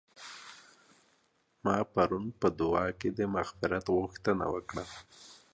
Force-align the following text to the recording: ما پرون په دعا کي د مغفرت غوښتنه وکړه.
ما 1.63 1.75
پرون 1.93 2.25
په 2.39 2.47
دعا 2.59 2.85
کي 2.99 3.09
د 3.17 3.19
مغفرت 3.35 3.85
غوښتنه 3.97 4.45
وکړه. 4.53 4.83